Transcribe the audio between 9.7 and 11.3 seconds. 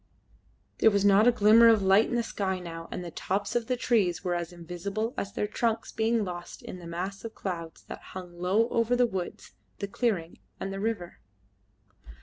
the clearing, and the river.